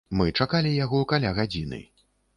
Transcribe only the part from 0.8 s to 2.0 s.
яго каля гадзіны.